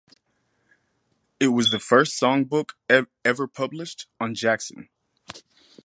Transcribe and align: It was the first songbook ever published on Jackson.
It 1.39 1.49
was 1.49 1.69
the 1.69 1.77
first 1.77 2.19
songbook 2.19 2.71
ever 3.23 3.47
published 3.47 4.07
on 4.19 4.33
Jackson. 4.33 4.89